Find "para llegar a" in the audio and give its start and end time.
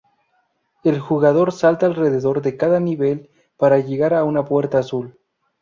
3.55-4.23